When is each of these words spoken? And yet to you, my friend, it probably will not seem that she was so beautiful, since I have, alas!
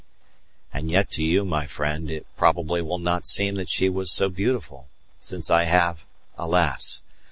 And 0.73 0.89
yet 0.89 1.11
to 1.11 1.23
you, 1.23 1.45
my 1.45 1.67
friend, 1.67 2.09
it 2.09 2.25
probably 2.35 2.81
will 2.81 2.97
not 2.97 3.27
seem 3.27 3.53
that 3.57 3.69
she 3.69 3.87
was 3.87 4.11
so 4.11 4.29
beautiful, 4.29 4.87
since 5.19 5.51
I 5.51 5.65
have, 5.65 6.07
alas! 6.39 7.03